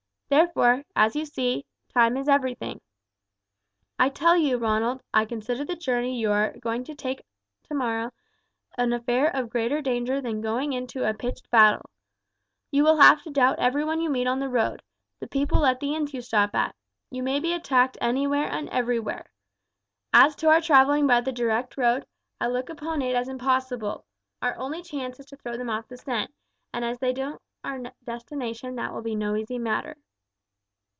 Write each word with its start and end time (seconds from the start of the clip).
Therefore, 0.31 0.85
as 0.95 1.13
you 1.13 1.25
see, 1.25 1.65
time 1.89 2.15
is 2.15 2.29
everything. 2.29 2.79
I 3.99 4.07
tell 4.07 4.37
you, 4.37 4.55
Ronald, 4.57 5.03
I 5.13 5.25
consider 5.25 5.65
the 5.65 5.75
journey 5.75 6.17
you 6.17 6.31
are 6.31 6.51
going 6.59 6.85
to 6.85 6.93
undertake 6.93 7.25
tomorrow 7.63 8.11
an 8.77 8.93
affair 8.93 9.27
of 9.35 9.49
greater 9.49 9.81
danger 9.81 10.21
than 10.21 10.39
going 10.39 10.71
into 10.71 11.03
a 11.03 11.13
pitched 11.13 11.49
battle. 11.51 11.89
You 12.71 12.85
will 12.85 12.95
have 13.01 13.21
to 13.23 13.29
doubt 13.29 13.59
everyone 13.59 13.99
you 13.99 14.09
meet 14.09 14.25
on 14.25 14.39
the 14.39 14.47
road, 14.47 14.81
the 15.19 15.27
people 15.27 15.65
at 15.65 15.81
the 15.81 15.93
inns 15.93 16.13
you 16.13 16.21
stop 16.21 16.55
at 16.55 16.73
you 17.09 17.21
may 17.23 17.41
be 17.41 17.51
attacked 17.51 17.97
anywhere 17.99 18.47
and 18.49 18.69
everywhere. 18.69 19.29
As 20.13 20.33
to 20.37 20.47
our 20.47 20.61
travelling 20.61 21.07
by 21.07 21.19
the 21.19 21.33
direct 21.33 21.75
road, 21.75 22.05
I 22.39 22.47
look 22.47 22.69
upon 22.69 23.01
it 23.01 23.15
as 23.15 23.27
impossible. 23.27 24.05
Our 24.41 24.57
only 24.57 24.81
chance 24.81 25.19
is 25.19 25.25
to 25.25 25.35
throw 25.35 25.57
them 25.57 25.69
off 25.69 25.89
the 25.89 25.97
scent, 25.97 26.33
and 26.73 26.85
as 26.85 26.99
they 26.99 27.11
know 27.11 27.39
our 27.65 27.79
destination 28.05 28.77
that 28.77 28.93
will 28.93 29.01
be 29.01 29.13
no 29.15 29.35
easy 29.35 29.59
matter." 29.59 29.97